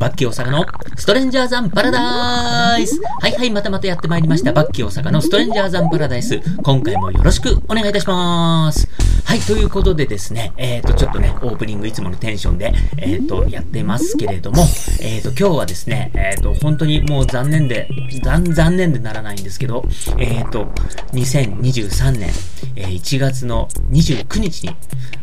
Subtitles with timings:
[0.00, 0.64] バッキー大阪の
[0.96, 4.50] ストレンジャーザンパラダイスはいはい、またまたやってまいりました。
[4.50, 6.40] バッキー大阪のストレンジャーザンパラダイス。
[6.62, 8.88] 今回もよろしくお願いいたします。
[9.30, 14.62] はい、ということでですね、えっ、ー、と、ちょっとね、オープニングいつものテンションで、えっ、ー、と、やってますけれども、
[15.00, 17.88] えっ、ー、と、今日はですね、えっ、と、本当にもう残念で、
[18.24, 19.84] 残、残念でならないんですけど、
[20.18, 20.64] えっ、と、
[21.12, 22.30] 2023年、
[22.74, 24.74] え1月の29日に、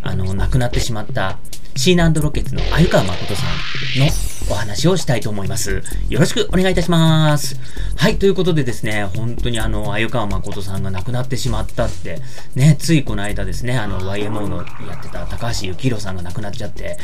[0.02, 1.38] あの、亡くなってしまった、
[1.78, 4.08] シーナンドロケッツの鮎川誠さんの
[4.50, 5.84] お話をしたいと思います。
[6.10, 7.56] よろしくお願いいたします。
[7.98, 12.20] はい、ということでですね、本当にあの、鮎川誠さんが亡くなってしまったって、
[12.56, 16.98] ね、ついこの間ですね、あの、YMO のやってた高橋幸宏さんが亡くなっちゃって、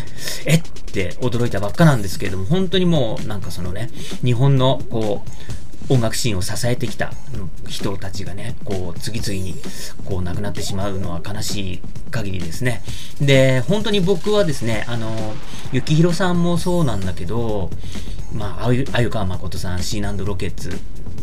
[0.45, 3.89] えって驚いたばっかなんですけれども、本当にもう、なんかそのね、
[4.23, 5.23] 日本の、こ
[5.89, 7.11] う、音楽シーンを支えてきた
[7.67, 9.55] 人たちがね、こう、次々に、
[10.05, 12.81] こう、亡くなってしまうのは悲しい限りですね。
[13.19, 15.11] で、本当に僕はですね、あの、
[15.73, 17.69] 幸宏さんもそうなんだけど、
[18.33, 20.79] まあ、あゆ川誠さん、シーナンドロケッツ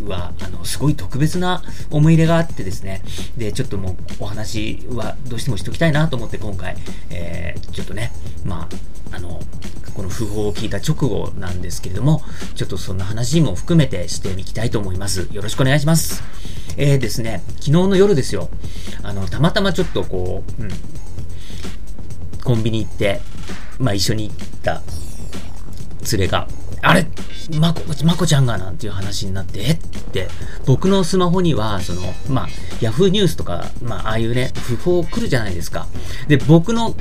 [0.06, 3.02] は、あの、すごい特別な思い入れがあってですね、
[3.36, 6.76] で、ちょっともうお話はどうしてもしときたいなと思って今回、
[7.10, 8.12] えー、ちょっとね、
[8.44, 8.68] ま
[9.12, 9.40] あ、あの、
[9.94, 12.22] この訃報を聞いた直後なんですけれども、
[12.54, 15.28] ちょっとそんな話も含めてしていきたいと思います。
[15.32, 16.22] よろしくお願いします。
[16.76, 18.48] えーですね、昨日の夜ですよ、
[19.02, 20.70] あの、たまたまちょっとこう、うん、
[22.42, 23.20] コンビニ行って、
[23.78, 24.82] まあ一緒に行った
[26.12, 26.48] 連れが、
[26.82, 27.06] あれ
[27.58, 29.70] まこ、まこちゃんがなんていう話になって、え？
[29.72, 29.76] っ
[30.12, 30.28] て、
[30.66, 32.48] 僕のスマホには、その、まあ、
[32.80, 35.86] ヤフーニュースとか、まあ、ああいうね、不法来るじゃないですか。
[36.28, 36.94] で、僕の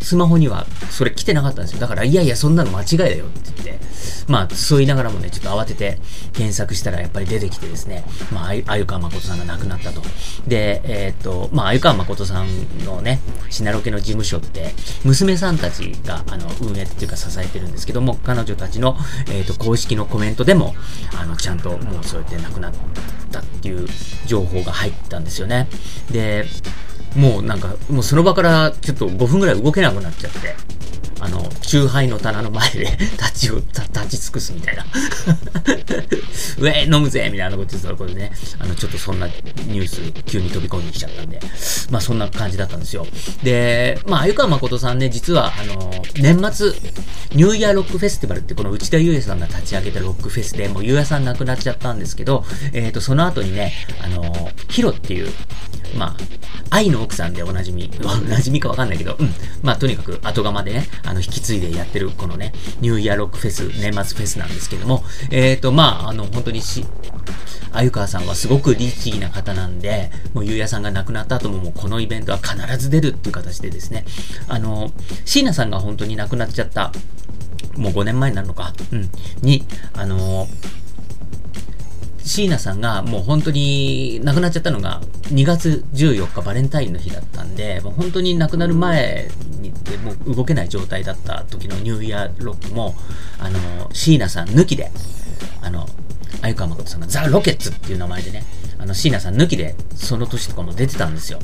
[0.00, 1.80] スマホにはそれ来てなかったんですよ。
[1.80, 3.86] だから、いやいや、そんなの間違いだよって言って、
[4.28, 5.98] まあ、そう言いながらもね、ちょっと慌てて
[6.32, 10.02] 検索したらやっぱり出てきてですね、まあ、あゆか誠さんが亡くなったと。
[10.46, 13.20] で、えー、っと、まあ、あゆか誠さんのね、
[13.50, 18.96] シナロケの事務所って、娘さんたちが、あの、運営っていうか支えてるんですけども、彼女たちの、
[19.28, 20.74] えー、と、公式のコメントでも、
[21.18, 22.72] あの、ちゃんともうそうやって亡くなっ
[23.30, 23.88] たっていう
[24.26, 25.68] 情報が入ったんですよね。
[26.10, 26.46] で、
[27.16, 30.54] もうなんか、もうその場からちょっと5分ぐらい動けなくなっちゃって、
[31.18, 32.84] あの、酎ハイの棚の前で
[33.18, 34.84] 立ちを、立ち尽くすみたいな
[36.58, 41.40] ウェイ飲むぜみたいなこと言ってたところでね、あの、ちょっとそんなニュース急に飛び込んできちゃったんで、
[41.90, 43.06] まあそんな感じだったんですよ。
[43.42, 46.72] で、まあ、鮎川誠さんね、実は、あの、年末、
[47.34, 54.22] ニューイヤーロックフェスティバルってこの内田優也さんが立ち上げたロックフェスで、もう優也さん亡くなっちゃったんですけど、えっ、ー、と、その後にね、あの、
[54.68, 55.32] ヒロっていう、
[55.96, 56.16] ま
[56.70, 59.30] あ、愛の奥さんでおなじみ、おなじみかわかんないけど、うん。
[59.62, 66.84] まあ、とにかく後釜でね、あの、引き継いでやってる、このね、ニューイヤーロックフェス、年末フェスなんですけども、えっ、ー、と、まあ、あの、本当にし、
[67.72, 74.04] あゆかわさんはすごく律儀な方なんで、もうゆうやさんが亡くなった後ももうこのイベントは必ず出るっていう形でですね、
[74.48, 74.90] あの、
[75.24, 76.92] 椎名さんが本当に亡くなっちゃった、
[77.76, 79.10] もう5年前になるのか、うん、
[79.42, 80.46] に、あの
[82.26, 89.28] 椎名さんがもう本当に亡くなっちゃったのが2月14日バレンタインの日だったんで、もう本当に亡くなる前
[89.60, 92.94] にでもう動けない状態だった時のニューイヤーロックも、
[93.38, 94.90] あの、椎名さん抜きで、
[95.62, 95.86] あの、
[96.46, 98.42] 鮎川誠さんがザ・ロケッツっていう名前でね、
[98.78, 101.38] あの、椎名さん抜きでその年とかも出てたんですよ。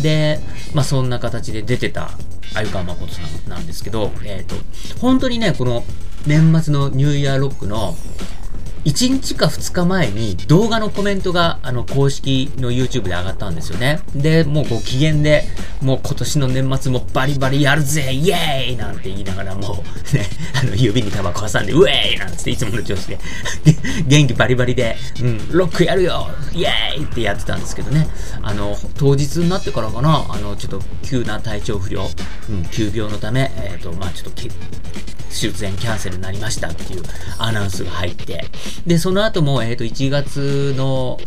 [0.00, 0.40] で、
[0.74, 2.10] まあそんな形で出てた
[2.54, 4.56] 鮎川誠さんなんですけど、えっ、ー、と、
[5.00, 5.84] 本当にね、この
[6.26, 7.96] 年末のニューイヤーロックの
[8.84, 14.00] 1日か2日前に動画のコメントが、あの、公式の YouTube で上がったんですよね。
[14.14, 15.44] で、もうご機嫌で、
[15.82, 18.76] もう今年の年末もバリバリやるぜイエーイ!
[18.76, 20.26] なんて言いながらもう、ね、
[20.60, 22.18] あの、指にタバコ挟んで、ウェーイ!
[22.18, 23.18] なんつっていつもの調子で。
[24.06, 26.28] 元気バリバリで、うん、ロックやるよ!
[26.52, 27.04] イエーイ!
[27.04, 28.08] ってやってたんですけどね。
[28.42, 32.08] あの、当日になってからかな、あの、ちょっと急な体調不良、
[32.48, 34.42] うん、急病のため、えっ、ー、と、まあちょっと、
[35.30, 37.02] 出演キャンセルになりましたっていう
[37.38, 38.44] アナウンスが入って、
[38.86, 41.18] で、その後も、えっ、ー、と、1月の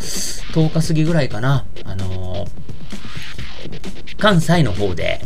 [0.53, 5.22] 10日過ぎぐらいかな、あのー、関西の方で、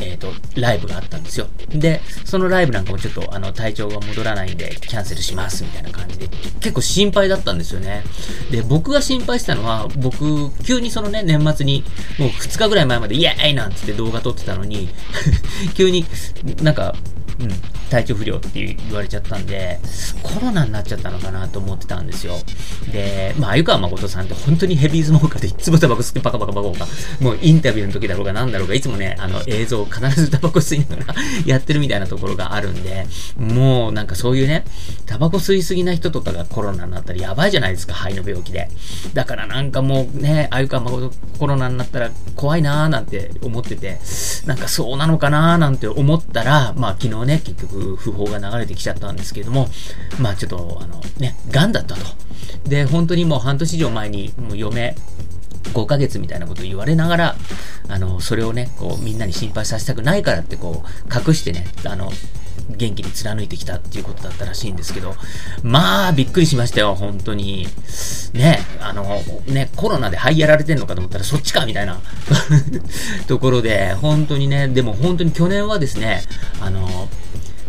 [0.00, 1.46] えっ、ー、と、ライブがあったんですよ。
[1.68, 6.28] で、そのライブなんかもちょっと、あの、体調が戻らないんで、キャンセルします、みたいな感じで、
[6.60, 8.02] 結構心配だったんですよね。
[8.50, 11.84] で、僕が心配したのは、僕、急にそのね、年末に、
[12.18, 14.88] もう2日ぐらい前まで、イエーイなんつって動画撮ってたのに
[15.74, 16.06] 急に
[16.62, 16.94] なんか、
[17.40, 17.48] うん、
[17.88, 19.80] 体調不良って言われちゃったんで、
[20.22, 22.34] コロナになっちゃったのかなと思ってたんですよ。
[22.92, 26.86] で、まあ、鮎川誠さんって本当にヘビースモーカーでいつもタバコ吸ってバカバカバカバカ、
[27.20, 33.06] もうインタビューの時だろうが何だろうが、いつもね、あの映像を必ずタバコ吸いながらやってるみたいなところがあるんで、
[33.38, 34.64] もうなんかそういうね、
[35.06, 38.68] タバコ吸いすぎな人とかがコロナになったらやばいじゃないですか、肺の病気で。
[39.14, 43.98] だからなんかもうね、鮎川誠コロナになったら怖いなーなんて思ってて、
[44.46, 49.68] なんかそうなのかなーなんて思ったら、まあ昨日ね、ね結局訃報が流れてきちゃったんですけれども、
[50.20, 52.00] まあちょっと、あの、ね、癌だったと。
[52.68, 54.94] で、本当にもう半年以上前に、もう嫁、
[55.72, 57.36] 5ヶ月みたいなことを言われながら、
[57.88, 62.10] あの、それをね、こう、みんなに心配させたくないからって、こう、隠してね、あの、
[62.76, 65.14] 元気に貫いてきたっていうことだったらしいんですけど、
[65.62, 67.66] まあ、びっくりしましたよ、本当に。
[68.32, 69.04] ね、あの、
[69.46, 72.00] ね、コロナで肺やられてんのかと思ったらそっちかみたいな
[73.26, 76.22] ところで、本当にね、でも本当に去年はですね、
[76.60, 77.08] あの、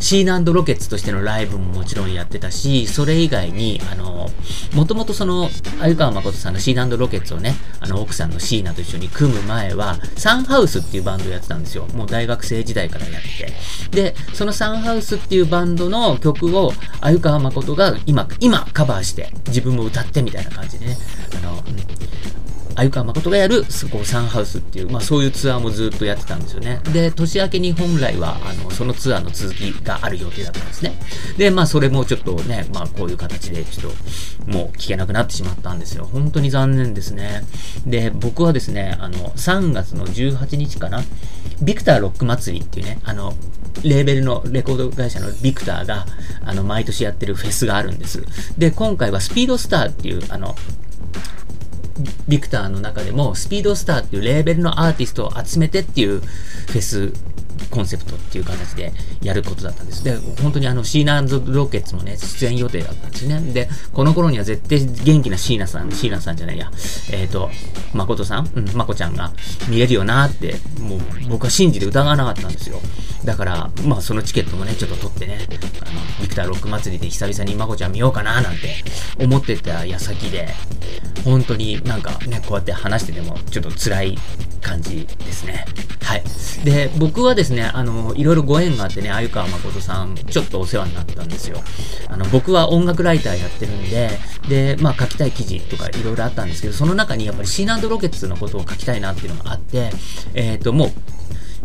[0.02, 4.30] シーナロケッツとしてのライブももちろんやってたし、それ以外に、あの、
[4.74, 5.50] もともとその、
[5.80, 11.88] 鮎川誠さんのシーナロケッツをね、あの、奥さんのシーナと一緒に組む前は、サンハウスっていうバンドをやってたんですよ。
[11.94, 14.14] もう大学生時代からやってて。
[14.14, 20.98] で、そのサンハウスっていうバンドの曲を、鮎川誠が今、今カバーして、自分も歌ってみたいな感じでね、
[21.38, 21.64] あの、
[22.76, 26.80] 鮎川誠がやる、こ、サンハウスっていう、まあそういうツアーもずっとやってたんですよね。
[26.94, 30.94] で、年明けに本来は、あの、そのツアーの続きがある予定だったんですね。
[31.38, 33.94] で、まあそれもちょっとね、まあこういう形で、ちょっ
[34.46, 36.08] と、もう聞けなくなってしまったんですよ。
[36.12, 37.44] 本当に残念ですね。
[37.86, 41.04] で、僕はですね、あの、3月の18日かな、
[41.62, 43.34] ビクターロック祭りっていうね、あの、
[43.84, 46.06] レーベルのレコード会社のビクターが、
[46.46, 48.24] あの、毎年やってるフェスがあるんです。
[48.58, 50.56] で、今回はスピードスターっていう、あの、
[52.28, 57.14] ビクターの中でも、スピードスターっていうレーベルのアーティストを集めてっていうフェス
[57.70, 58.92] コンセプトっていう形で
[59.22, 60.04] やることだったんです。
[60.04, 63.40] で、本当にあの、シーナロケッツもね、出演予定だったんですね。
[63.54, 66.72] で、この頃には絶対元気なシーナさん、シーナさんじゃないや、
[67.12, 67.50] えっ、ー、と、
[67.94, 68.50] 誠さん？
[68.56, 69.32] うん、まこちゃんが
[69.68, 71.00] 見れるよなって、もう
[71.30, 72.80] 僕は信じて疑わなかったんですよ。
[73.26, 75.40] だから、まあそのチケットもね、ちょっと取ってね、
[75.82, 78.76] あの、ビクターロック祭りで久々にまこちゃん見ようかななんて
[79.20, 80.50] 思ってた矢先で、
[81.24, 84.18] 本当になんかね、こうやって話しててもちょっと辛い
[84.62, 85.66] 感じですね。
[86.02, 86.24] はい。
[86.64, 91.62] で、僕はですね、ねあの、いろいろご縁があってね、鮎川誠さん、ちょっとお世話になったんですよ。
[92.08, 94.10] あの、僕は音楽ライターやってるんで、
[94.48, 99.92] で、まあ書きたい記事とかいろいろあったんですけど、その中にやっぱりシーナンドロケッツのことを書きたいなっていうのがあって、
[100.34, 100.88] えっ、ー、と、も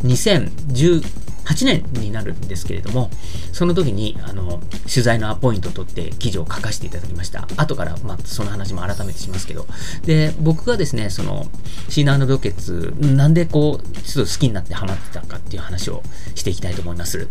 [0.03, 1.03] う、2010、
[1.47, 3.11] 8年になるんですけれども、
[3.53, 7.47] その時に、あの、取材のアポイントを取って記事を書かせていただきました。
[7.57, 9.67] 後から、まあ、その話も改めてしますけど。
[10.05, 11.47] で、僕がですね、その、
[11.89, 16.03] シーナーロケツ、なんでこう、ちょっと好きになってハマってたかっていう話を
[16.35, 17.29] していきたいと思います。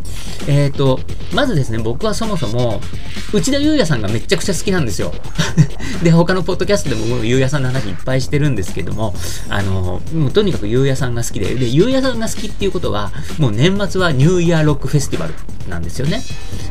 [0.47, 1.00] えっ、ー、と、
[1.33, 2.81] まずですね、僕はそもそも、
[3.33, 5.13] 内田祐也さんがめちゃくちゃ好きなんですよ。
[6.03, 9.13] で、他のポッドキャストでももう祐也さんの話いっぱいしてるんですけども、
[9.50, 15.34] あの、もうとにかく祐也さんが好きで、で、祐也さんが好きっていうことは、もう年末ははニューイヤーロックフェスティバル
[15.69, 16.22] なんですよね。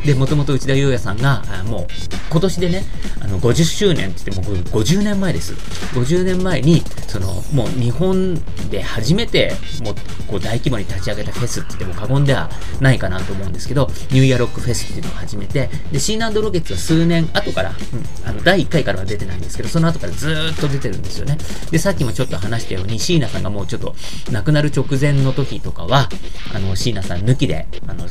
[0.04, 1.86] で、もともと内田裕也さんが、もう
[2.30, 2.84] 今年でね、
[3.20, 5.54] あの50周年って言っても50年前です。
[5.94, 8.34] 50年前に、その、もう日本
[8.70, 9.52] で初めて、
[9.82, 9.94] もう
[10.28, 12.50] こう大規模に立ち上げたフェスって言っても過言では
[12.80, 21.38] ないかなと思うんですけど、ニューイヤーロックフェスっていうのを始めて、で、シーナンドロケッツは数年後から、うん、あの、第1回からは出てないんですけど、その後からずっと出てるんですよね。
[21.70, 23.94] で、さっきもちょっと話したように、椎名さんがもうちょっと
[24.30, 26.08] 亡くなる直前の時とかは、
[26.54, 28.06] あの、椎名さん抜きで、あの、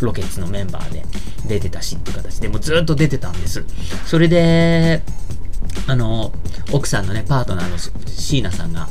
[0.00, 1.04] ロケッツのメンバーで
[1.46, 3.64] 出てたしっていう形でもうずっと出てたんです。
[4.06, 5.02] それで、
[5.86, 6.32] あの、
[6.72, 7.76] 奥さんのね、パートナーの
[8.06, 8.88] 椎名さんが、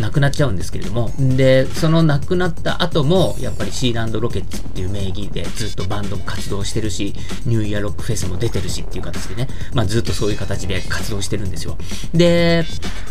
[0.00, 7.14] 亡くなっちゃうんですけれども、で、その亡くなった後も、やっぱりシーランドロケッツっていう名義でずっとバンドも活動してるし、
[7.46, 11.76] ニューイヤーロックフェスも出てるしっていう形でね、まあずっとそういう形で活動してるんですよ。
[12.14, 12.64] で、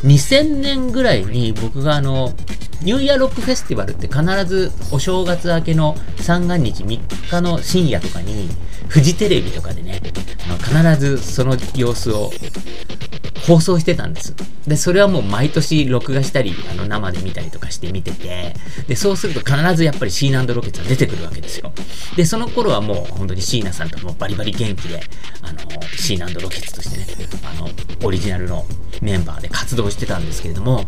[0.03, 2.33] 2000年ぐらいに僕があの、
[2.81, 8.49] ニューイヤーロックフェスティバルって必ずお正月明けの三が日3日の深夜とかに、
[8.87, 10.01] フジテレビとかでね、
[10.63, 12.31] 必ずその様子を
[13.47, 14.35] 放送してたんです。
[14.67, 18.53] で、それはもう毎年録画したり、あの、生で見たりとかして見てて、
[18.87, 21.71] で、そうすると必ずやっぱりシーナロケッツが出てくるわけですよ。
[22.17, 24.99] で、その頃はもう本当に椎名さんともバリバリ元気で、
[25.41, 25.59] あの、
[25.95, 27.69] シーナロケッツとしてね、あの、
[28.03, 28.65] オリジナルの
[29.01, 30.83] メンバーで活動してたんですけれども、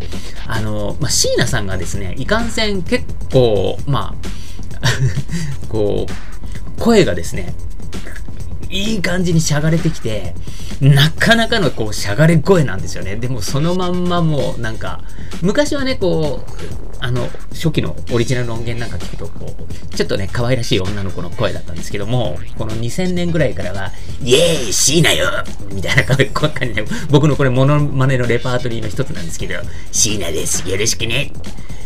[0.46, 4.88] あの、まあ、椎名さんがですね、いかんせん結構、まあ、
[5.70, 7.54] こう、声がですね、
[8.70, 10.36] いい感じにしゃがれてきて、
[10.80, 13.16] なかなかのこう、しゃがれ声なんですよね。
[13.16, 15.02] でもそのまんまもう、なんか、
[15.42, 23.92] 昔はね、こう、あの、初期のオリジナルの音源なんか聞くと、こう、ちょっとね、可愛らしい女の子の声だったんですけども、この2000年ぐらいからは、
[24.24, 25.28] イエーイ椎名よ
[25.72, 29.56] みたいな感じで、僕のこれモノマネのレパートリーの一つなんですけど、
[29.92, 30.70] 椎名です。
[30.70, 31.32] よろしくね。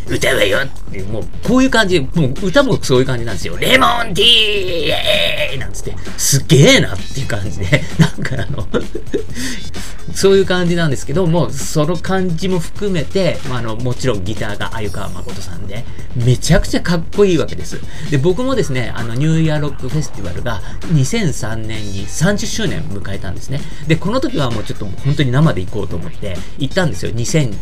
[0.07, 3.57] 歌うよってもう、こういう感じ、もう歌もそういう感じなんですよ。
[3.57, 8.67] レモンティーえーなんつって、すげえなっていう感じで、 なんかあの
[10.13, 17.79] そういう感じなんですけども、その感じも含めて、まあ、あの、もちろんギターが鮎川誠さんで、めちゃくちゃかっこいいわけです。
[18.11, 20.61] で、僕もですね、あの、ニューイヤーロックフェスティバルが
[20.93, 23.61] 2003年に30周年迎えたんですね。
[23.87, 27.11] で、この時はもうちょっと本当に生で行こうと思って行ったんですよ。
[27.11, 27.53] 2000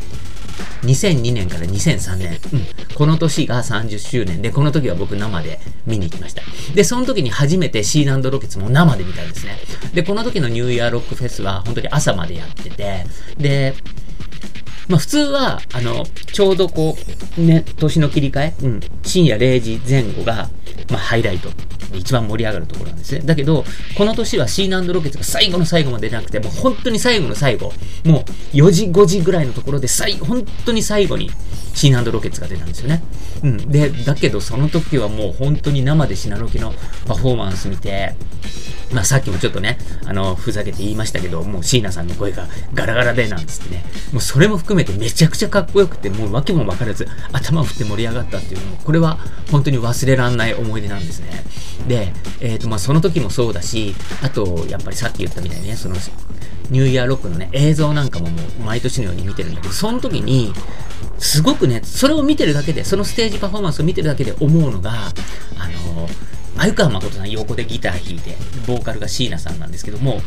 [0.84, 6.42] 2002年から2003年、うん、この年が30周年で、この時は僕生で見に行きました。
[6.74, 9.58] で、その時に初めてシーランドロケッツも生で見たんですね。
[9.94, 13.06] で、この時のニューイヤーロックフェスは本当に朝までやってて、
[13.38, 13.74] で、
[14.92, 16.98] まあ普通は、あの、ちょうどこ
[17.38, 20.50] う、ね、年の切り替え、うん、深夜0時前後が、
[20.90, 21.50] まあハイライト。
[21.94, 23.22] 一番盛り上がるところなんですね。
[23.26, 23.66] だけど、
[23.98, 27.74] この年はシーナンドロケッツが最後の最後まで出なくて、もう本当に最後の最後、
[28.06, 28.22] もう
[28.56, 31.30] 4時5時ぐらいのところで最、本当に最後に
[31.74, 33.04] シーナンドロケッツが出たんですよね。
[33.44, 33.58] うん。
[33.70, 36.74] で、だけどその時はもう本当に生でシナロケの
[37.08, 38.14] パフォーマンス見て、
[38.94, 49.18] まあさっきもちょっとね、あの、ふざけて言いましたけど、もう椎名さんの声がガラガラでなんつってね、もうそれも含めてめちゃくちゃかっこよくて、もう訳も分からず頭を振って盛り上がったっていうのも、これは
[49.52, 51.44] 本当に忘れらんない思い出なんですね。
[51.88, 55.96] で、えっ、ー、とまあその時もそうだし、あと、やっぱりさっき言ったみたいにね、その、
[56.72, 60.54] ニューイヤーロックのね、映像なんかももう毎年のように見てるんだけど、その時に、
[61.20, 64.92] すごくね、それを見てるだけで、そのステージパフォーマンスを見てるだけで思うのが、
[65.60, 65.74] あの、
[66.56, 68.36] 鮎川誠さん横でギター弾いて、
[68.68, 70.22] ボーカルが椎名さんなんですけども、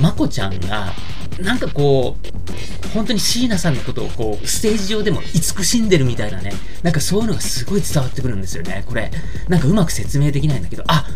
[0.00, 0.92] まこちゃんが、
[1.40, 8.84] なんかこう、本当に椎名さんのことをこう、ステージ上でも慈しんでるみたいなね、なんかそういうのがすごい伝わってくるんですよね。
[8.86, 9.10] これ、
[9.48, 11.06] なんかうまく説明できないんだけど、あ、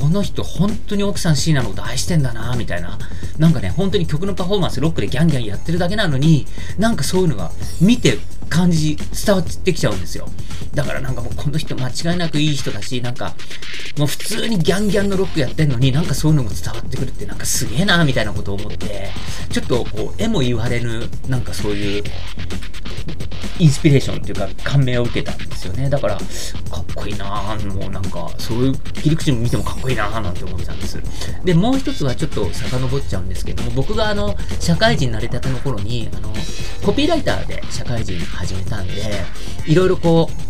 [0.00, 2.98] この人本当に奥さん椎名のこと愛してんだな、みたいな。
[3.38, 6.46] なんかね、本当に曲のパフォーマンスロックでギャンギャンやってるだけなのに、
[6.78, 8.18] なんかそういうのが見て
[8.48, 10.28] 感じ、伝わってきちゃうんですよ。
[10.74, 13.34] だからなんかもうこの人間違いなくいい人だし、なんか、
[13.98, 19.10] もう普通にギャンギャンのロックやってんのになんかそういうのも伝わってくるってなんかすげえなみたいなことを思って、
[19.50, 22.04] ちょっとこう、絵も言われぬ、なんかそういう
[23.58, 25.88] インスピレーションっていうか感銘を受けたんですよね。
[25.88, 26.24] だから、かっ
[26.94, 31.00] こいいなぁ、もうなんか、そういう切り口見てもかっこいいなぁなんて思ってたんです。
[31.44, 36.32] で、もう一つはちょっと遡っちゃうんですけども、僕があの、社会人になりたての頃に、あの、
[36.84, 38.92] コピーライターで社会人始めたんで、
[39.66, 40.44] いろいろこう、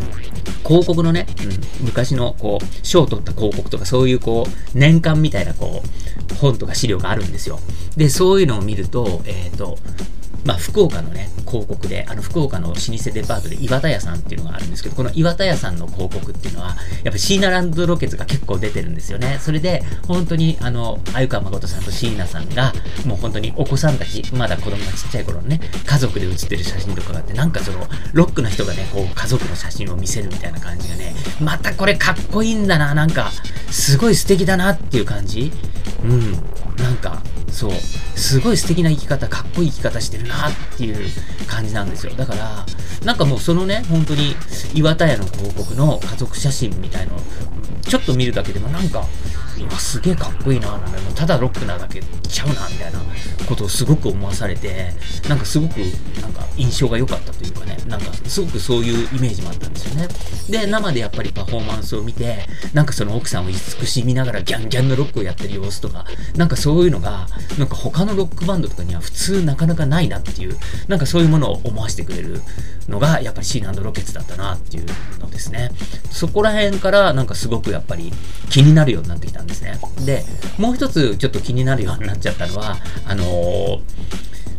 [0.66, 7.61] 広告のね、うん、昔のこう、賞を取った広告とかそういうこう、年間みたいなこう、本とか資料があるんですよ。
[7.96, 9.78] で、そういうのを見ると、えっ、ー、と、
[10.45, 19.39] まあ、福岡のね、広告で、あの、福岡の老舗デパートで岩田屋さんっていうのがあるんですけど、この岩田屋さんの広告っていうのは、やっぱシーナランドロケツが結構出てるんですよね。
[19.41, 22.73] それで、本当に、あの、鮎川誠さんと椎名さんが、
[23.07, 33.33] もう本当にお子さんたち、まだ子供がちっちゃい頃のね、家族で写ってる写真とかがあって、なんかその、ロックの人がね、こう、家族の写真を見せるみたいな感じがね、またこれかっこいいんだな、なんか、
[33.71, 35.53] すごい素敵だなっていう感じ。
[36.05, 36.39] うん。
[36.78, 37.73] なんか、そう、
[38.16, 40.97] すごい素敵な生き方、かっこいい生き方してるなっていう
[41.47, 42.12] 感じなんですよ。
[42.14, 42.66] だから、
[43.04, 44.35] なんかもうそのね、本当に
[44.75, 47.12] 岩田屋の広告の家族写真みたいの
[47.83, 49.07] ちょっと見るだけでもなんか、
[49.62, 53.00] うわ、すげえかっこいいな、なんかもうただロックなだけちゃうな、みたいな
[53.46, 54.92] ことをすごく思わされて、
[55.28, 55.78] なんかすごく、
[56.20, 60.08] なんか印象が良かったというかね、なんかすごくそういうイメージもあったんですよね。
[60.49, 66.04] で、生でやっぱりパフォーマンスを見て、なんかその奥さんを慈しみながらギャンギャンのロックをやってる様子とか、
[66.37, 70.56] なんかそういうのが、なんか他のロックバンドとかには普通なかなかないなっていう、
[70.88, 72.42] なんかそういうものを思わせてくれる
[72.88, 74.87] のが、やっぱりシーナンドロケッツだったなっていう
[75.20, 75.70] のですね。
[76.11, 78.12] そこら辺からなんかすごくやっぱり
[78.50, 79.79] 気になるようになってきたんですね。
[80.05, 80.25] で、
[80.59, 83.81] もう一つちょっと気になるようになっちゃったのは、あのー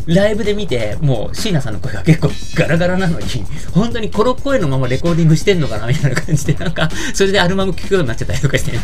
[0.07, 3.25] ライブで見て、もう椎名さんの声が結構ガラガラなのに、
[3.73, 8.79] 本当にこの声のままレコーディングしてんのかなみたいな感じで、なんか、 それでアルバム聴くようになっちゃったりとかして、ね、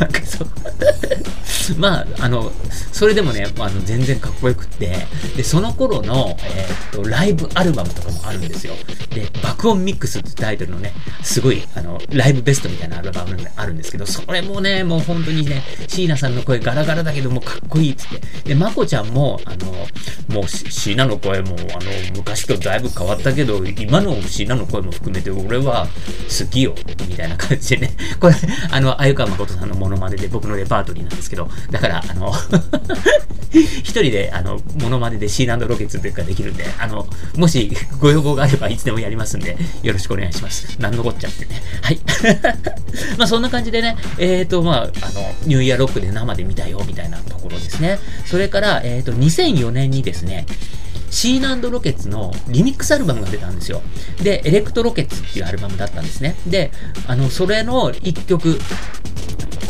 [0.00, 0.48] なんかそう。
[1.78, 2.50] まあ、あの、
[2.92, 4.94] それでもね、あの全然かっこよくって、
[5.36, 8.74] で、その頃の、えー、っと、ライブアルバムとかもあるんですよ。
[9.10, 18.50] で、爆音ミックスってタイトルのね、すごい、あの、ライブベストみたいなアルバムがあるんですけど、それもね、もう本当にね、椎名さんの声ガラガラだけどもかっこいいっつって。
[18.50, 19.72] で、まこちゃんも、あの、
[20.28, 26.74] もう椎名の声も、あの、昔とだいぶ変わったけど、今の椎名の声も含めて俺は好きよ、
[27.08, 27.96] みたいな感じでね。
[28.20, 28.34] これ、
[28.70, 32.32] あの、鮎川誠さんのモノマネで僕のレパートリーなんですけど、だから、あの
[33.52, 40.80] 一人で、あの、モノマネでシーランドロケツというかできるんで、あの、もしご要望があればいつでもやりますんで、よろしくお願いします。
[40.80, 41.60] なんのこっちゃってね。
[41.82, 42.00] はい。
[43.18, 47.98] まあそんな感じでね、えっ、ー、と、まあ、あの、ニューイヤーロックで生で見たよ、みたいなところですね。
[48.26, 50.46] それから、えっ、ー、と、2004年にですね、
[51.10, 53.82] シーナンドロケッツのリミックスアルバムが出たんですよ。
[54.22, 56.36] で、エレクトロケッツっていうアルバムだったんですね。
[56.46, 56.70] で、
[57.06, 58.58] あの、それの一曲、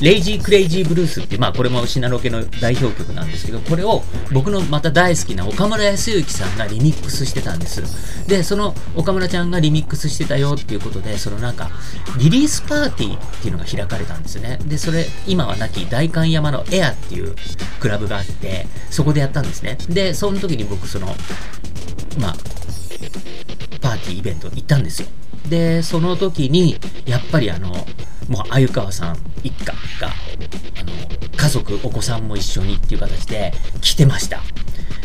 [0.02, 4.02] Lazy Crazy Blues っていう、まあこれもシナロケの代表曲なんですけど、これを
[4.32, 8.26] 僕のまた大好きな岡村康之さんがリミックスしてたんです。
[8.26, 11.70] で、その岡村ちゃんがリミックスしてたよっていうことで、そのなんか、
[12.18, 14.58] リリースパーティーっていうのが開かれたんですね。
[14.64, 17.34] で、それ、今はなき代官山のエアっていう
[17.78, 19.76] クラブがあって、そこでやったんですね。
[19.88, 21.14] で、その時に僕、その、
[22.18, 22.36] まあ、
[23.80, 25.08] パーティーイベント行ったんですよ。
[25.48, 27.86] で、その時に、やっぱりあの、
[28.30, 29.74] もう、鮎川さん一家が、
[30.80, 30.92] あの、
[31.36, 34.40] 家族、お子さんも一緒にっていう形で来てました。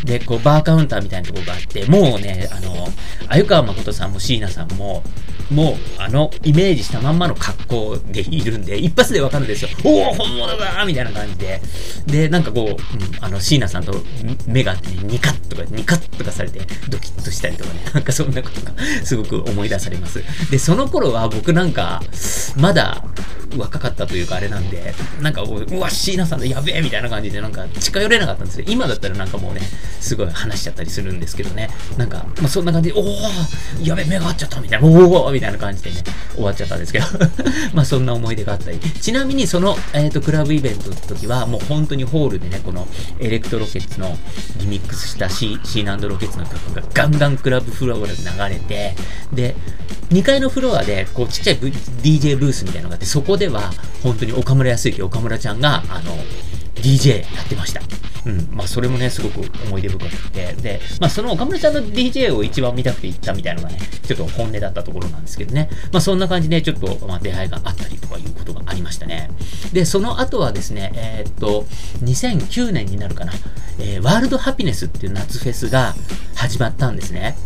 [0.03, 2.88] で、こう、バーカウンターみたいなところがあって、もうね、あの、
[3.27, 5.03] 鮎川誠さんも椎名さんも、
[5.51, 9.69] もう、あの、イメージしたまんまの格好でいるんで、一発でわかるんですよ。
[9.83, 11.61] おお本物だみたいな感じで。
[12.07, 12.77] で、なんかこう、うん、
[13.23, 13.93] あの、椎名さんと
[14.47, 16.59] 目があってね、ニカッとか、ニカッとかされて、
[16.89, 18.73] ドキッとしたりとかね、 なんかそんなことが
[19.03, 20.23] すごく思い出されます。
[20.49, 22.01] で、その頃は僕なんか、
[22.57, 23.03] まだ、
[23.57, 28.65] 若かったというかあれなんで、なんか、うわ、シーナさんだ、やべえみたいな感じで、なんか近寄れなかったんですよ。
[28.67, 29.61] 今だったらなんかもうね、
[29.99, 33.05] すごい話しちゃったりするんですけどね、なんか、まあ、そんな感じで、おお
[33.83, 35.97] やべえ、目が合っちゃったみたいな、おおみたいな感じでね、
[36.33, 37.05] 終わっちゃったんですけど
[37.75, 38.79] まあそんな思い出があったり。
[38.79, 42.87] ちなみにその、えっ、ー、と、クラブイベントの時は、もう本当にホールでね、この
[43.19, 44.17] エレクトロケッツの
[44.59, 48.95] リミックスした C、C ロケッツの曲がガンガンクラブフロアで流れて、
[49.33, 49.55] で、
[50.09, 53.73] 2階のフロアで、こう、ちっちゃい DJ ブースみたいなのがあって、そこでは、
[54.03, 56.17] 本当に岡村康之、岡村ちゃんが、あの、
[56.75, 57.82] DJ やってました。
[58.25, 58.48] うん。
[58.51, 60.53] まあ、それもね、すごく思い出深くて。
[60.53, 65.70] で、まあ、その岡村ちゃんの DJ を一番見たくて行ったみたいなのがね、ちょっと本音だったところなんですけどね。
[65.91, 69.29] まあ、そんな感じで、ちょっと、まあ、出会いがあったりとかいうことがありましたね。
[69.74, 71.65] で、その後はですね、えー、っと、
[72.03, 73.34] 2009年になるかな、
[73.79, 75.94] えー、ワールドハピネスっていう夏フェスが
[76.36, 77.38] 始まったんですね。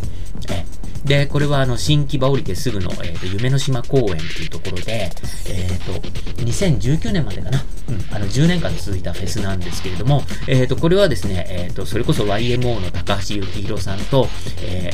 [1.06, 14.27] えで、これはあの、新木場降りてすぐの、えっ、ー、と、夢の島公園っていうところで、えっ、ー、と、2019年までかな、うん、あの、10年間続いたフェスなんですけれども、えっ、ー、と、これはですね、えっ、と、それこそ YMO の高橋幸宏さんと、
[14.62, 14.91] え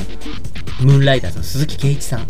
[0.81, 2.27] ムーンライダーズの鈴木圭一さん、うん、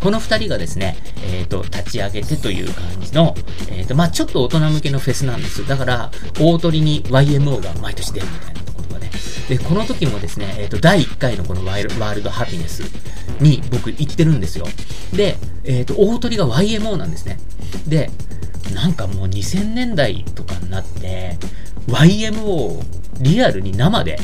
[0.00, 3.34] この二人がですね、えっ、と、立ち上げてという感じの、
[3.70, 5.66] えっ、と、まあちょっと大人向けのフェスなんです。
[5.66, 8.60] だから、大鳥に YMO が毎年出るみたいな
[9.48, 12.82] で、この時もですね、えっ、ー、と、第1回のこのワールドハピネス
[13.40, 14.66] に僕行ってるんですよ。
[15.12, 17.38] で、えっ、ー、と、大鳥が YMO なんですね。
[17.86, 18.10] で、
[18.74, 21.36] なんかもう2000年代とかになって、
[21.88, 22.82] YMO を
[23.20, 24.18] リアルに生で、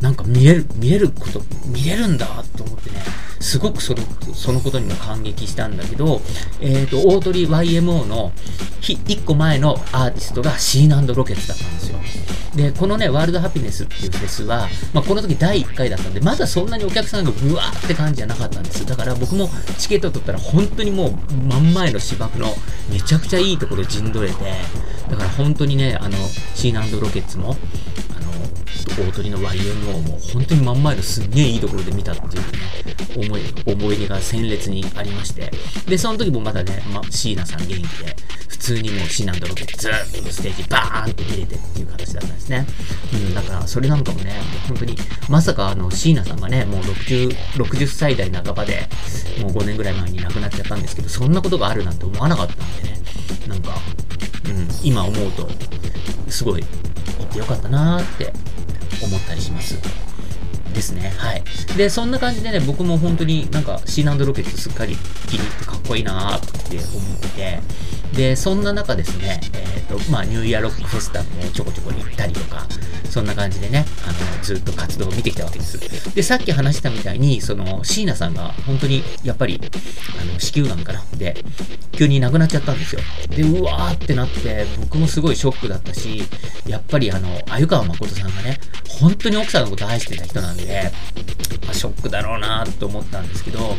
[0.00, 2.96] なんか見える、見れること、見れるんだと思ってね、
[3.44, 4.02] すごくその
[4.32, 6.22] そのことにも感激したんだけど、
[6.60, 8.32] えっ、ー、と、大鳥 YMO の
[8.80, 11.98] 1個前のアーティストがシーナンドロケッツだったんですよ。
[12.56, 18.86] で、このね、ワールドハピネスっていうフェスは、まあ、この時第1回だったんで、まだそんなにお客さんがブワーって感じじゃなかったんです。
[18.86, 21.12] だから僕もチケット取ったら本当にもう
[21.46, 22.46] 真ん前の芝生の
[22.90, 24.42] めちゃくちゃいいところ陣取れて、
[25.10, 26.16] だから本当にね、あの、
[26.54, 27.56] シーナンドロケッツも、
[28.96, 35.50] 大鳥の YMO も本当に真ん前のすんげえいいところで見たっていうね、思い、思い出が鮮烈にありまして。
[35.86, 38.16] で、その時もまだね、ま、椎名さん元気で、
[38.48, 42.66] 普通にもうシナンドロケずーっとステージバーンって見れてっていう形だったんですね。
[43.12, 44.96] うん、だからそれなんかもね、もう本当に、
[45.28, 48.88] まさかあの椎名さんがね、もう60、60歳代半ばで、
[49.40, 53.00] もう5年ぐらい前に亡くなっちゃったんですけど、そんなことがあるなんて思わなかったんでね、
[53.48, 53.74] なんか、
[54.46, 55.48] うん、今思うと、
[56.28, 56.64] すごい、
[57.18, 58.32] 行ってよかったなーって
[59.04, 59.78] 思ったりします。
[60.74, 61.12] ですね。
[61.16, 61.44] はい。
[61.76, 64.96] で、そんな感じでね、僕も本当になんか C 難度ロケットすっかり
[65.28, 67.60] 気に入ってかっこいいなーって思ってて、
[68.14, 72.66] で、そんな中ですね、えっ、ー、と、まあ、ニューイヤーロックフェスタもちょこちょこに行ったりとか、
[73.10, 76.14] そんな感じでね、あの、ずっと活動を見てきたわけです。
[76.14, 79.60] で、さっき話したみたいに、その、椎名さんが本当に、やっぱり、
[80.20, 81.44] あの、子宮がんかなで、
[81.92, 83.00] 急に亡くなっちゃったんですよ。
[83.30, 86.24] で、うわーってなって、僕もすごいショックだったし、
[86.66, 90.90] やっぱりあの、鮎川誠さんがね、本当に奥さんのこと愛してた人なんで、
[91.64, 93.76] まあ、ショックだろうなと思ったんですけど、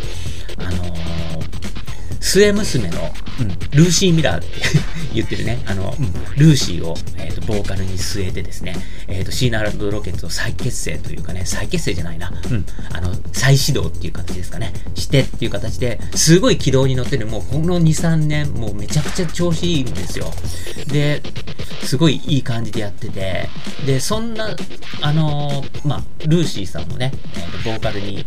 [0.58, 1.85] あのー
[2.20, 4.48] 末娘の、うん、ルーシー・ミラーって
[5.14, 8.76] 言ってるね、あの、うん、ルーシーを、えっ、ー、と、ボーカルに据えてですね、
[9.08, 20.34] えっ、ー、と、シーナーランドロケットを再結成というかね、再結成じゃないな、うん、あの、再始動っていう形ですかね、してっていう形で、すごい軌道に乗ってる、もうこの2、3年、もうめちゃくちゃ調子いいんですよ。
[20.88, 21.22] で、
[21.86, 23.50] すごいいい感じでやってて、
[23.86, 24.56] で、そんな、
[25.02, 28.26] あのー、まあ、ルーシーさんもね、えー、とボーカルに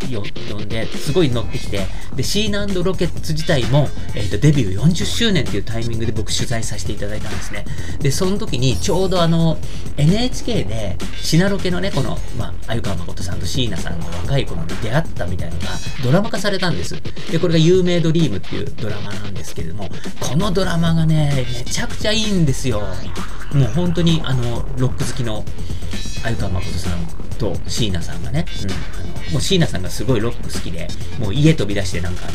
[0.48, 7.64] 呼んで、すごい乗ってきて、で、シーナンドロケッツ自体も、も、えーと、デビュー40周年っていうタイミングで僕取材させていただいたんですね。
[8.00, 9.58] で、その時にちょうどあの、
[9.96, 15.68] NHK でシナロケのね、この、まあ、鮎川誠さんと椎名さんが若い頃に出会ったみたいなのが
[16.02, 16.96] ドラマ化されたんです。
[17.30, 19.88] で、これが有名ドリームっていうドラマなんですけれども、
[20.20, 22.82] このドラマがね、めちゃくちゃいいんですよ。
[23.52, 25.44] もう本当にあの、ロック好きの
[26.22, 26.98] 鮎川誠さん
[27.38, 30.88] と椎名さんがね、うん、あのもう椎名さんがすごいロック好きで、
[31.18, 32.34] もう家飛び出してなんかあの、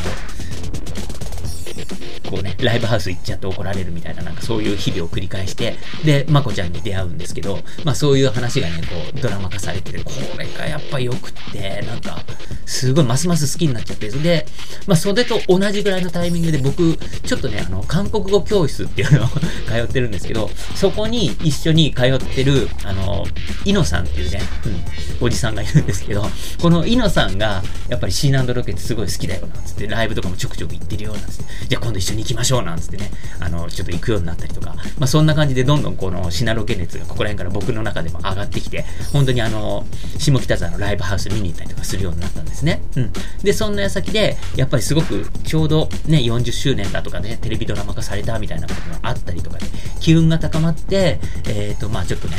[2.28, 12.24] こうね、 ライブハウス行っちゃって怒られるみたいな、なんかそういう日々を繰り返して、で、まこちゃんに出会うんですけど、まあそういう話がね、こう、ドラマ化されてて、これがやっぱ良くって、なんか、
[12.66, 14.46] すごいますます好きになっちゃって、で、
[14.86, 19.28] まあそれと同じぐらいのタイミングで僕、ちょっとね、あの、韓国語教室っていうのを
[19.68, 23.26] 通ってるんですけど、そこに一緒に通ってる、あの、
[23.64, 24.40] イノさんっていうね、
[25.20, 26.26] うん、おじさんがいるんですけど、
[26.60, 39.86] このイノさんが、やっぱりシーナンドロケットすごい好きだよ、なつって、ライブとかもちょくちょく行ってるよ、なつって、じゃあ今度一緒に行きましょう、なんつってね、あの、ちょっと行くようになったりとか、まあそんな感じでどんどんこのシナロケ熱がここら辺から僕の中でも上がってきて、本当にあの、
[40.18, 42.82] 下北沢のライブハウス見に行ったりとかするようになったんですね。
[42.96, 43.12] うん。
[43.42, 49.66] で、そんな矢先で、やっぱりすごくちょうどね、40周年だとかね、テレビドラマ化されたみたいなことがあったりとかで、
[50.00, 52.36] 機運が高まって、えっ、ー、と、まあちょっとね、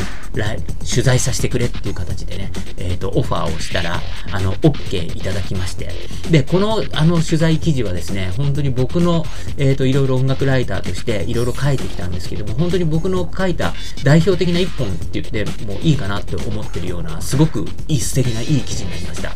[0.87, 5.89] 取材させてくれっていう形でね、えっ、ー、と、オファーをしたら、あの、OK いただきまして、
[6.29, 9.25] で、この、あの、取材記事はですね、本当に僕の、
[9.57, 13.73] えっ、ー、と、いろいろ音楽ライターとしていろいろ書いてきたんですけども、本当に僕の書いた
[14.03, 19.33] 代表的な一本って言ってもいいかなって思ってるような、すごくいい素敵ないい記事になりました。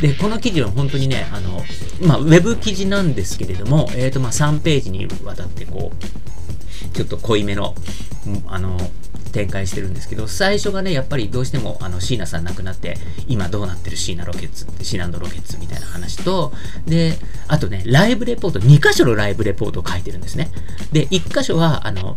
[0.00, 1.62] で、この記事は本当にね、あの、
[2.02, 7.74] まあ、ウェブ記事なんですけれども、えっ、ー、と、まあ、3ページにわたってこう、ちょっと濃いめの、
[8.46, 8.78] あの、
[9.36, 12.96] 展開してるんですけど、最初がね、やっぱりどうしても、あの、椎名さん亡くなって、
[13.28, 16.54] 今どうなってる椎名ロケッツ、シーナンドロケッツみたいな話と、
[16.86, 20.50] で、あとね、ライブレポート、2箇所のライブレポートを書いてるんですね。
[20.90, 22.16] で、1箇所は、あの、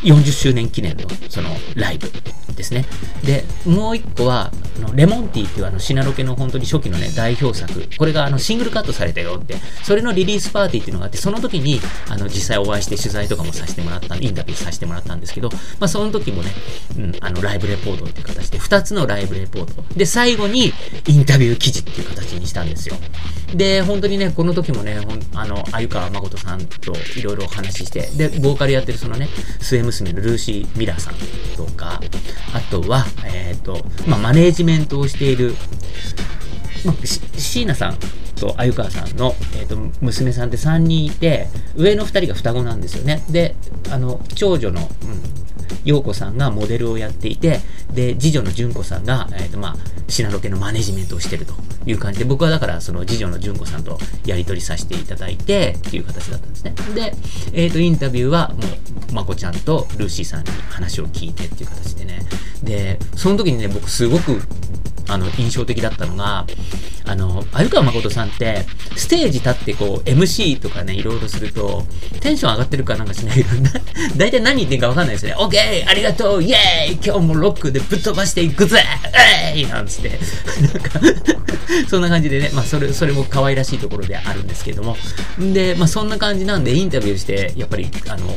[0.00, 2.10] 40周年記念の、その、ライブ
[2.54, 2.84] ですね。
[3.24, 7.88] で、もう一個は、あのレモンティーっていうあの、シナロケの本当に初期のね、代表作。
[7.98, 16.50] これがあの、シングルカットされたよって、それのリリースパーティーっていうのがあって、その時に、あの、実際お会いして取材とかもさせてもらった、インタビューさせてもらったんですけど、まあ、その時もね、
[16.96, 19.82] うん、あの、ライブレポートっていう形で、2つのライブレポート。
[19.96, 20.72] で、最後に、
[21.06, 22.96] インタビュー記事っていう形にしたんですよ。
[23.54, 29.28] で、本当にね、この時もね、ほんあの、鮎川誠さんといろいろお話しして、で、ボーカルやってるそのね、
[29.60, 31.14] 末娘のルーシー・ミラーさん
[31.56, 32.00] とか、
[32.54, 35.54] あとは、えっ、ー、と、まあ、マネージメントをしている、
[36.84, 37.96] まあ、椎名さん
[38.36, 43.22] と鮎川さんの、えーと、娘さんって3人いて、上の2人が双子なんですよね。
[43.30, 43.54] で、
[43.90, 44.88] あの、長女の、うん、
[45.84, 47.60] 陽子さんがモデルをやっていて、
[47.92, 49.76] で、次女の純子さんが、えっ、ー、と、まあ、
[50.08, 51.54] シナロケのマネジメントをしてると
[51.86, 56.74] いう感じで、僕はだから、その次女の純子さんとやり取りさせていただいて、っていう形だったんですね。
[56.94, 57.14] で、
[57.52, 58.56] えっ、ー、と、インタビューは、も
[59.10, 62.20] う、まこちゃんとルーシーさんに話を聞いてっていう形でね。
[62.62, 64.40] で、その時にね、僕すごく
[65.08, 66.46] あの、印象的だったのが、
[67.04, 68.64] あの、鮎川誠さんって、
[68.96, 71.84] ステージ立ってこう、MC とかね、いろいろすると、
[72.20, 73.48] テンション上がってるかなんかしないけど、
[74.16, 75.34] 大体何言ってんかわかんないですね。
[75.38, 78.82] オッケーありがとうイェーイ今日もロックでぶっ飛ばしていくぜ
[79.54, 81.00] えいなんつって、なんか
[81.88, 84.96] そんな感じでね、まあ、それ、それも可愛らしいところであるんですけども。
[85.40, 88.36] んで、まあ、そんな感じなんで、インタビューして、やっぱり、あの、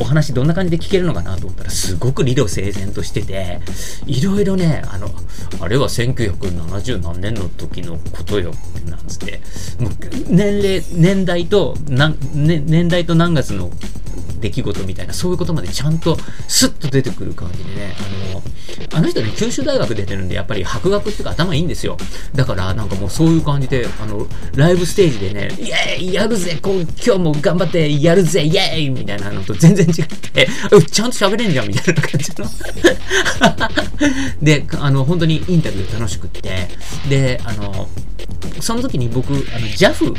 [0.00, 3.60] お話どんな感じで聞けるのかなと思ったら、すごく理路整然としてて、
[4.06, 5.08] いろいろね、あの、
[5.60, 8.52] あれは1970何年の時のことよ、
[8.86, 9.40] なんつって、
[9.78, 9.92] もう
[10.28, 13.70] 年齢、年代と、ね、年代と何月の
[14.44, 16.16] 出来事みたいな、そういうことまでちゃんと
[16.48, 18.42] スッと出てくる感じでね、あの、
[18.98, 21.96] あの人ね、九州大学出てるんで、やっぱり博学っていうか頭いいんですよ。
[22.34, 30.48] だから、なんかもうそういう感じで、あの、ライブステージでね、イエーイやるぜ今日も頑張ってやるぜイエーイみたいなのと全然違って、
[30.90, 32.46] ちゃんと喋れんじゃんみたいな感じの
[34.42, 36.68] で、あの、本当にインタビュー楽しくって、
[37.08, 37.88] で、あの、
[38.60, 40.14] その時に僕、あの、JAF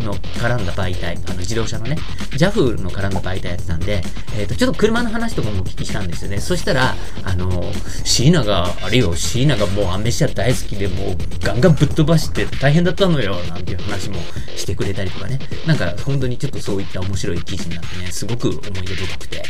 [0.00, 1.96] の絡んだ媒体、あの、自動車のね、
[2.32, 4.02] JAF の絡んだ媒体やってたんで、
[4.36, 6.40] えっ、ー、と、ちょっと車の話とかもお聞きしたんですよね。
[6.40, 7.62] そしたら、あの、
[8.04, 14.16] 椎名が、あれよ、椎名がもうアメ車大好きで、もうガンガンぶっ飛ばして大変だったのよ、なんていう話も
[14.56, 15.38] してくれたりとかね。
[15.66, 19.42] なんか、本当にちょっとそういった面白い記事になってね、すごく思い出深くて、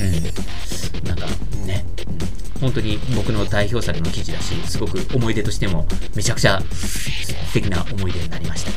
[0.00, 1.08] うん。
[1.08, 1.26] なんか、
[1.66, 1.84] ね、
[2.60, 8.70] 本当に僕の代表作の記事だし、すごく思い出としてもめちゃくちゃ素敵な思い出になりました。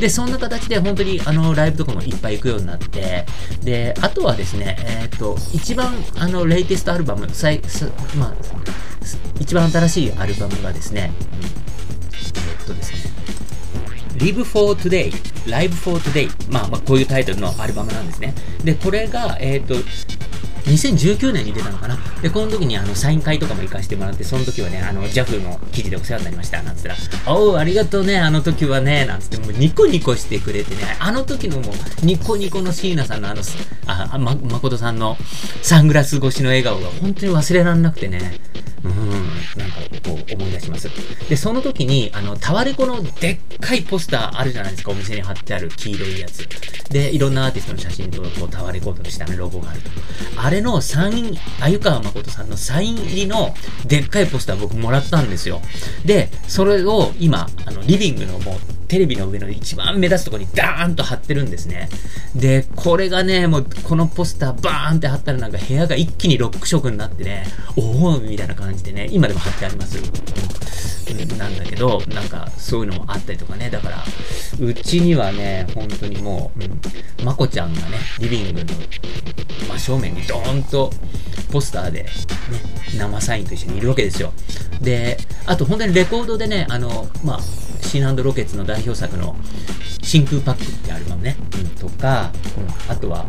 [0.00, 3.26] で、そんな形で本当にあのライブとかもいっぱい行くようになって、
[3.62, 7.60] で、あとはですね、えっ、と、一番あのレイテストアルバム、さい
[8.16, 8.34] まあ、
[9.40, 12.98] 一番新しいアルバムがですね、うん、えっとですね、
[14.18, 15.12] Live for Today,
[15.46, 16.28] Live for Today。
[16.50, 18.34] まあまあ、こういうタイトルのアルバムなんですね。
[18.64, 19.74] で、これが、えっ、ー、と、
[20.64, 21.96] 2019年に出たのかな。
[22.22, 33.42] で、この時にあの、サイン会とかも行かせてもらって、その時はね、あの、JAF の記事でお世話になりました、なんつったら、おう、ありがとうね、あの時はね、なんつって、もうニコニコしてくれてね、あの時のもう、ニコニコの椎名さんのあの、
[33.86, 35.16] あ、ま、誠さんの
[35.62, 38.38] サングラス越しの笑顔が本当に忘れられなくてね、
[38.84, 40.88] うん、なんかこう思い出します。
[41.28, 46.46] で、その時に、あの、タワレコのでっかいポスターあるじゃないですか、お店に貼ってある黄色いやつ。
[46.90, 49.90] で、いろんなアーティストの写真と、こう、タワレコードの下にロゴがあると。
[50.36, 53.54] あれのサイン、鮎川誠さんのサイン入りの
[53.86, 55.60] でっかいポスター僕もらったんですよ。
[56.04, 61.88] で、それを今、あの、リビングのもう、テレビの上の一番目立つところにダーンと貼ってるんですね。
[62.34, 67.44] で、これがね、もうこのポスターバーンって貼ったらなんか部屋が一気にロック色になってね、
[67.76, 69.98] おおみたいな感じでね、今でも貼ってあります。
[71.38, 74.04] なんだけど、なんかそういうのもあったりとかね、だから、
[74.60, 78.66] うちにはね、本当にもう、うん、まこちゃんがね、リビングの
[79.68, 80.90] 真正面にドーンと
[81.50, 82.08] ポスターでね、
[82.96, 84.32] 生サインと一緒にいるわけですよ。
[84.80, 87.40] で、あと本当にレコードでね、あの、まあ、
[87.88, 89.34] シーンロケッツの代表作の
[90.02, 93.26] 真空パックってアルバムね、うん、とか、うん、あとは、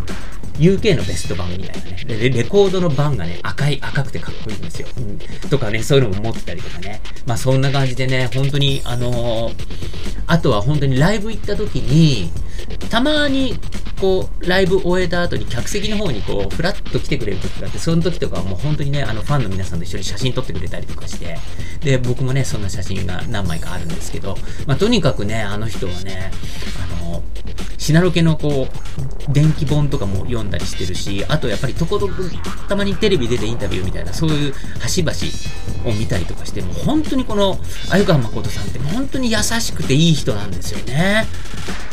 [0.59, 2.29] UK のベスト版みたいなねレ。
[2.29, 4.87] レコードの版がね、赤い、赤くてかっこいいんですよ。
[4.97, 5.17] うん。
[5.49, 7.01] とかね、そういうのも持ってたりとかね。
[7.25, 9.53] まあそんな感じでね、本当に、あのー、
[10.27, 12.29] あとは本当にライブ行った時に、
[12.89, 13.57] たまに
[13.99, 21.37] こう、ライブ終えた後に客席の方にこう、ふらっと来てくれる時があって、その時とかはもう本当にね、あの、ファンの皆さんと一緒に写真撮ってくれたりとかして、
[21.81, 26.31] で、僕もね、そんな写真が何枚かあるんですけど、まあ、とにかくね、あの人はね、
[27.01, 27.23] あの、
[27.77, 32.11] シナロケのこう、電気本とかも読んだりしてるし、あとやっぱりとことん
[32.67, 35.13] たまにテレビ出てインタビューみたいな、そういう端々
[35.85, 37.59] を見たりとかして、もう本当にこの、
[37.89, 41.27] 鮎川誠さんって本当に優しくていい人なんですよね。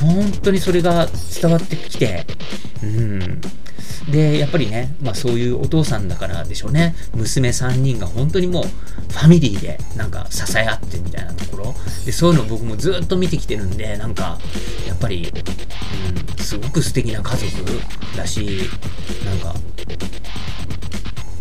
[0.00, 1.08] 本当にそれが
[1.40, 2.26] 伝わってきて、
[2.82, 3.40] うん。
[4.10, 6.94] で、やっぱりね、まあそういうお父さんだからでしょうね。
[7.14, 11.74] 娘3人が本当にもうファミリーでなんか支え合ってみたいなところ。
[12.04, 14.38] で、そういうの僕もずっと見てきてるんで、なんか、
[14.86, 15.32] やっぱり、
[16.38, 17.46] うん、すごく素敵な家族
[18.16, 18.60] だし、
[19.24, 19.54] なんか、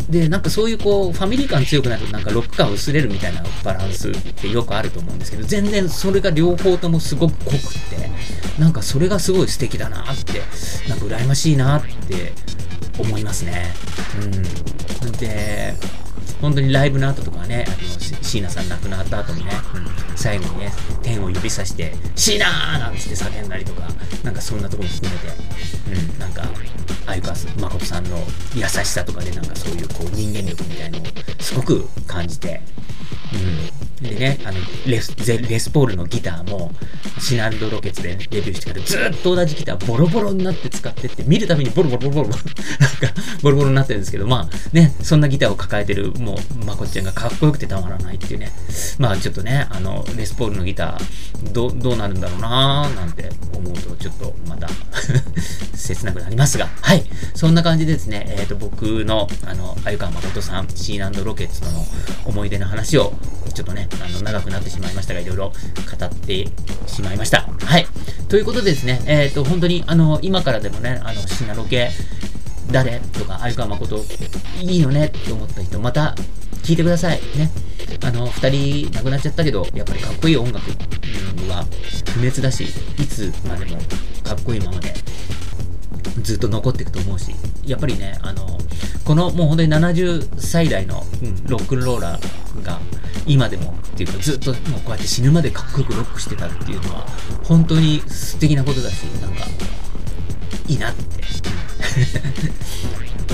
[0.09, 8.09] で、なんかそういうこう、ファミリー感強くなるとなんかロック感薄れるみたいなバランスってよくあると思うんですけど、全然それが両方ともすごく濃くって、
[8.59, 10.41] なんかそれがすごい素敵だなって、
[10.89, 12.33] なんか羨ましいなって
[12.97, 13.73] 思いますね。
[15.03, 15.11] うん。
[15.13, 15.73] で、
[16.41, 17.77] 本当にライブの後とかね、あの、
[18.23, 22.45] 椎名さん亡くなった後にね、うん、最後にね、天を指さして、椎名
[22.79, 23.87] なんつって叫んだりとか、
[24.23, 26.43] なんかそんなところも含めて、うん、なんか、
[27.05, 28.17] 相川誠さんの
[28.55, 31.01] 優しさとかで、なんかそういうこう人間力みたいのを
[31.39, 32.61] すごく感じて、
[33.33, 33.74] うん。
[34.05, 36.71] でね、あの、レス、レスポールのギターも、
[37.19, 42.45] シナルドロケツでデビューしてからずっと同じギターボロボロになって使ってって、見るたびにボロボロボロボロ、なんか、
[43.41, 48.51] ボロボロになってるんですけど、まあね、そんなギターを抱えてる、もう、まこちゃんがかっこよくてたまらないっていうね。
[48.99, 54.67] まあちょっとね、あの、レスポールのギター、ど、どうなるんだろうなーなんて思うと、ちょっとまた
[55.75, 57.03] 切なくなりますが、はい。
[57.35, 61.85] そんな感じでですね、えっ、ー、と、僕の、あの、鮎川誠さん、シーランドロケッツとの
[62.25, 63.13] 思い出の話を、
[63.53, 66.47] ちょっとね、あの、長くなってしまいましたが、いろいろ語って
[66.87, 67.41] しまいました。
[67.41, 67.85] はい。
[68.29, 71.89] ということでですね、えっ、ー、と、本当に、あの、今からでもね、あの、シナロケ、
[72.71, 74.03] 誰とか、鮎川誠、
[74.61, 76.15] いいよねって思った人、また
[76.63, 77.19] 聞いてください。
[77.37, 77.51] ね。
[78.03, 80.59] あの、二人亡くなっちゃったけど、やっぱりかっこいい音楽
[81.47, 81.65] は
[82.11, 83.77] 不滅だし、いつまでも
[84.23, 84.93] かっこいいままで
[86.21, 88.57] ずっと残っていくと思うし、やっぱりね、あの、
[89.05, 92.44] このもう本当に70歳代の、うん、ロックンローラーが
[93.27, 97.05] 今でもっていうかずっともうこうやって死ぬまでかっこよくロックしてたっていうのは
[97.43, 99.45] 本当に素敵なことだし、なんか
[100.67, 101.23] いいなって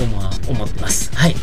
[0.02, 1.10] 思思ってます。
[1.14, 1.36] はい。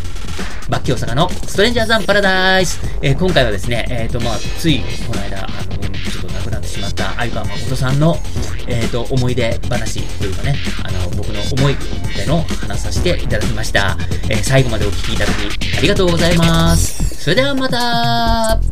[0.70, 2.80] バッキー大阪のストレンジャーザンパラダイス。
[3.02, 8.20] えー、今回はですね、えっ、ー、と、まあ、ついこの間、あの、ちょっと亡くなってしまった相川誠さんの、
[8.68, 11.76] えっ、ー、と、思い出話というかね、あの、僕の思い
[12.08, 13.98] みたいのを話させていただきました。
[14.30, 17.09] え最後までお聴きいただきありがとうございます。
[17.30, 18.69] それではまた。